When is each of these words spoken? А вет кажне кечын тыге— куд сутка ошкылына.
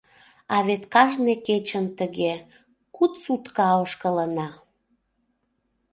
А 0.55 0.57
вет 0.67 0.83
кажне 0.93 1.33
кечын 1.47 1.85
тыге— 1.97 2.33
куд 2.95 3.13
сутка 3.23 3.67
ошкылына. 3.83 4.47